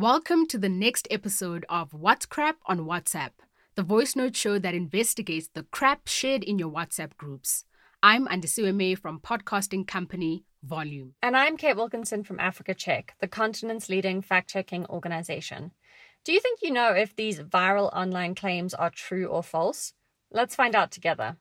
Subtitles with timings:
[0.00, 3.32] Welcome to the next episode of What's Crap on WhatsApp,
[3.74, 7.64] the voice note show that investigates the crap shared in your WhatsApp groups.
[8.00, 11.14] I'm Andisiwe May from podcasting company Volume.
[11.20, 15.72] And I'm Kate Wilkinson from Africa Check, the continent's leading fact checking organization.
[16.22, 19.94] Do you think you know if these viral online claims are true or false?
[20.30, 21.38] Let's find out together.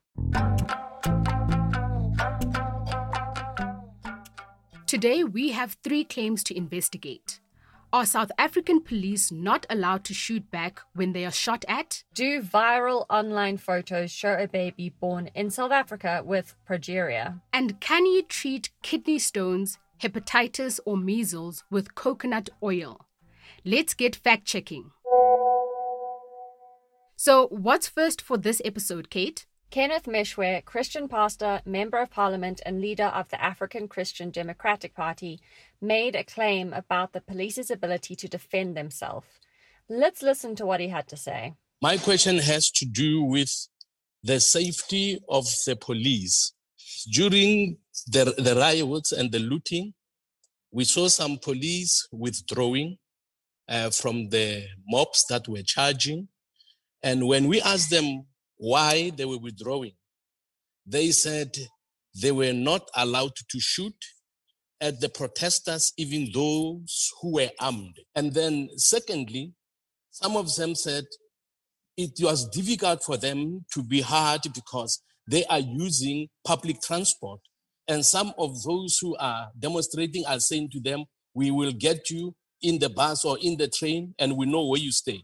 [4.88, 7.40] Today, we have three claims to investigate.
[7.94, 12.04] Are South African police not allowed to shoot back when they are shot at?
[12.14, 17.40] Do viral online photos show a baby born in South Africa with progeria?
[17.54, 23.06] And can you treat kidney stones, hepatitis, or measles with coconut oil?
[23.64, 24.92] Let's get fact checking.
[27.16, 29.46] So, what's first for this episode, Kate?
[29.70, 35.42] Kenneth Meshoe, Christian pastor, member of parliament, and leader of the African Christian Democratic Party,
[35.82, 39.28] made a claim about the police's ability to defend themselves.
[39.90, 41.56] Let's listen to what he had to say.
[41.82, 43.68] My question has to do with
[44.24, 46.54] the safety of the police.
[47.12, 47.78] During
[48.08, 49.94] the, the riots and the looting,
[50.72, 52.98] we saw some police withdrawing
[53.68, 56.30] uh, from the mobs that were charging.
[57.04, 58.26] And when we asked them
[58.58, 59.94] why they were withdrawing.
[60.86, 61.56] They said
[62.20, 63.96] they were not allowed to shoot
[64.80, 68.00] at the protesters, even those who were armed.
[68.16, 69.54] And then, secondly,
[70.12, 71.06] some of them said
[71.98, 77.42] it was difficult for them to be heard because they are using public transport.
[77.88, 82.36] And some of those who are demonstrating are saying to them, We will get you
[82.62, 85.24] in the bus or in the train, and we know where you stay.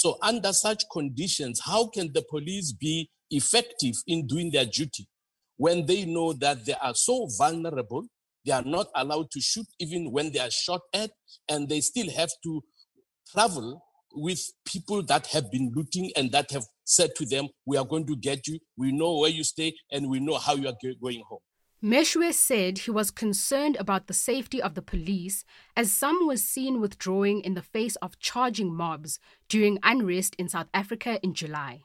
[0.00, 5.06] So, under such conditions, how can the police be effective in doing their duty
[5.58, 8.06] when they know that they are so vulnerable?
[8.46, 11.10] They are not allowed to shoot even when they are shot at,
[11.50, 12.62] and they still have to
[13.30, 13.82] travel
[14.14, 18.06] with people that have been looting and that have said to them, We are going
[18.06, 21.22] to get you, we know where you stay, and we know how you are going
[21.28, 21.40] home.
[21.82, 26.78] Meshoe said he was concerned about the safety of the police as some were seen
[26.78, 29.18] withdrawing in the face of charging mobs
[29.48, 31.80] during unrest in South Africa in July.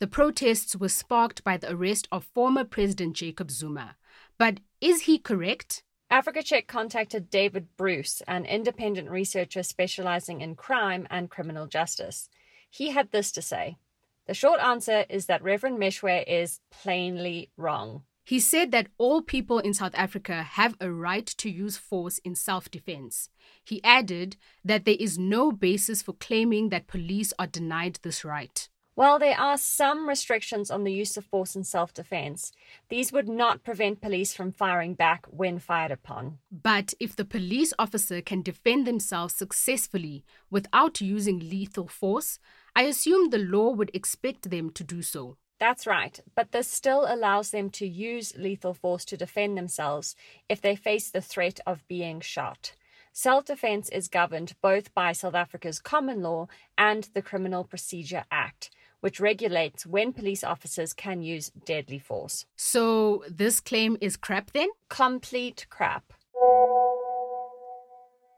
[0.00, 3.96] The protests were sparked by the arrest of former President Jacob Zuma.
[4.36, 5.82] But is he correct?
[6.10, 12.28] Africa Check contacted David Bruce, an independent researcher specializing in crime and criminal justice.
[12.68, 13.78] He had this to say
[14.26, 18.02] The short answer is that Reverend Meshoe is plainly wrong.
[18.28, 22.34] He said that all people in South Africa have a right to use force in
[22.34, 23.30] self defense.
[23.64, 28.68] He added that there is no basis for claiming that police are denied this right.
[28.94, 32.52] While there are some restrictions on the use of force in self defense,
[32.90, 36.36] these would not prevent police from firing back when fired upon.
[36.52, 42.38] But if the police officer can defend themselves successfully without using lethal force,
[42.76, 45.38] I assume the law would expect them to do so.
[45.60, 50.14] That's right, but this still allows them to use lethal force to defend themselves
[50.48, 52.74] if they face the threat of being shot.
[53.12, 58.70] Self defense is governed both by South Africa's common law and the Criminal Procedure Act,
[59.00, 62.46] which regulates when police officers can use deadly force.
[62.54, 64.68] So, this claim is crap then?
[64.88, 66.12] Complete crap.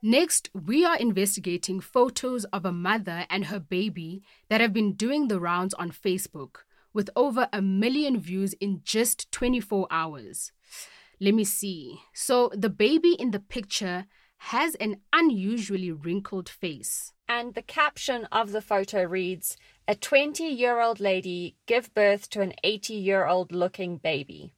[0.03, 5.29] Next, we are investigating photos of a mother and her baby that have been doing
[5.29, 6.61] the rounds on Facebook
[6.93, 10.53] with over a million views in just 24 hours.
[11.21, 12.01] Let me see.
[12.15, 14.07] So the baby in the picture
[14.39, 17.13] has an unusually wrinkled face.
[17.29, 19.57] And the caption of the photo reads
[19.87, 24.55] A 20 year old lady give birth to an 80 year old looking baby.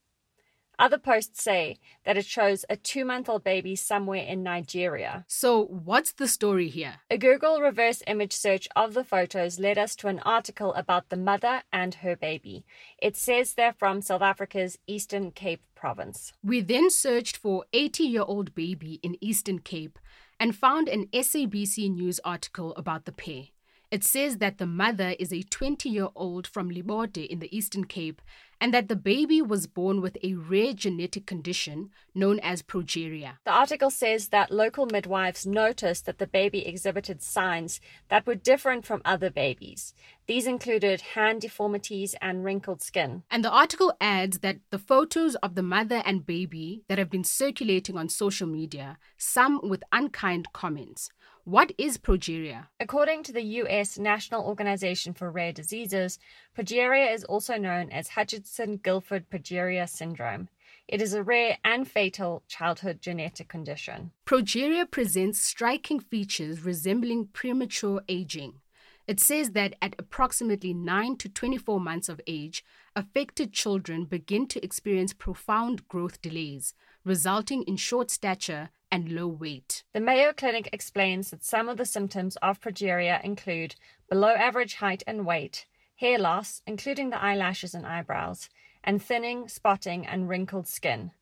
[0.79, 5.25] Other posts say that it shows a two month old baby somewhere in Nigeria.
[5.29, 6.95] So, what's the story here?
[7.11, 11.17] A Google reverse image search of the photos led us to an article about the
[11.17, 12.65] mother and her baby.
[12.99, 16.33] It says they're from South Africa's Eastern Cape province.
[16.43, 19.99] We then searched for 80 year old baby in Eastern Cape
[20.41, 23.45] and found an SABC news article about the pair.
[23.93, 27.85] It says that the mother is a 20 year old from Libode in the Eastern
[27.85, 28.23] Cape
[28.63, 33.33] and that the baby was born with a rare genetic condition known as progeria.
[33.45, 38.87] The article says that local midwives noticed that the baby exhibited signs that were different
[38.87, 39.95] from other babies.
[40.29, 43.25] These included hand deformities and wrinkled skin.
[43.33, 47.25] And the article adds that the photos of the mother and baby that have been
[47.25, 51.11] circulating on social media, some with unkind comments,
[51.45, 52.69] what is progeria?
[52.79, 56.19] According to the US National Organization for Rare Diseases,
[56.57, 60.49] progeria is also known as Hutchinson Gilford progeria syndrome.
[60.87, 64.13] It is a rare and fatal childhood genetic condition.
[64.25, 68.61] Progeria presents striking features resembling premature aging.
[69.09, 72.65] It says that at approximately 9 to 24 months of age,
[72.95, 76.75] affected children begin to experience profound growth delays,
[77.05, 79.83] resulting in short stature and low weight.
[79.95, 83.75] The Mayo Clinic explains that some of the symptoms of progeria include
[84.09, 85.67] below average height and weight,
[85.97, 88.51] hair loss, including the eyelashes and eyebrows,
[88.85, 91.13] and thinning, spotting, and wrinkled skin.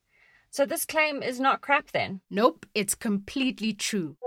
[0.49, 2.19] So this claim is not crap then?
[2.29, 4.17] Nope, it's completely true.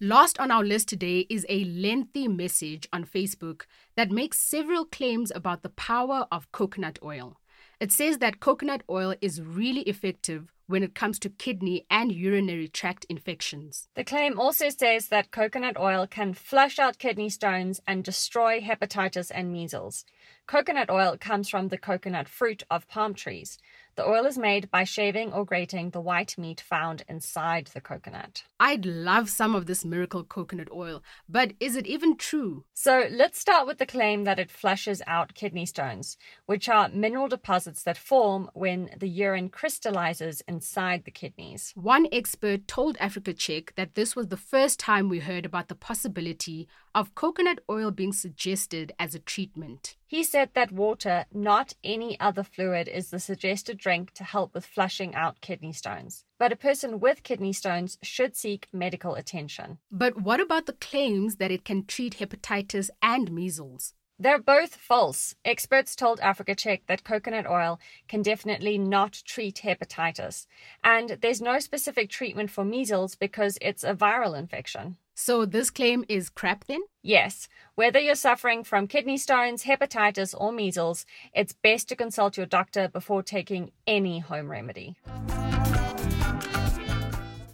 [0.00, 3.62] Last on our list today is a lengthy message on Facebook
[3.96, 7.38] that makes several claims about the power of coconut oil.
[7.80, 12.66] It says that coconut oil is really effective when it comes to kidney and urinary
[12.66, 13.88] tract infections.
[13.94, 19.30] The claim also says that coconut oil can flush out kidney stones and destroy hepatitis
[19.32, 20.06] and measles.
[20.46, 23.58] Coconut oil comes from the coconut fruit of palm trees.
[23.94, 28.44] The oil is made by shaving or grating the white meat found inside the coconut.
[28.58, 32.64] I'd love some of this miracle coconut oil, but is it even true?
[32.72, 36.16] So let's start with the claim that it flushes out kidney stones,
[36.46, 41.72] which are mineral deposits that form when the urine crystallizes inside the kidneys.
[41.74, 45.74] One expert told Africa Check that this was the first time we heard about the
[45.74, 49.96] possibility of coconut oil being suggested as a treatment.
[50.06, 54.64] He said that water, not any other fluid, is the suggested drink to help with
[54.64, 56.24] flushing out kidney stones.
[56.38, 59.78] But a person with kidney stones should seek medical attention.
[59.90, 63.94] But what about the claims that it can treat hepatitis and measles?
[64.18, 65.34] They're both false.
[65.44, 70.46] Experts told Africa Check that coconut oil can definitely not treat hepatitis.
[70.84, 74.96] And there's no specific treatment for measles because it's a viral infection.
[75.14, 76.80] So this claim is crap then?
[77.02, 77.48] Yes.
[77.74, 81.04] Whether you're suffering from kidney stones, hepatitis, or measles,
[81.34, 84.96] it's best to consult your doctor before taking any home remedy.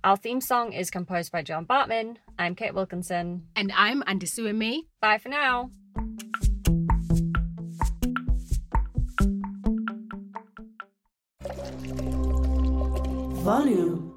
[0.02, 2.16] Our theme song is composed by John Bartman.
[2.36, 3.46] I'm Kate Wilkinson.
[3.54, 4.82] And I'm Andisiwe May.
[5.00, 5.70] Bye for now.
[13.46, 14.15] Volume.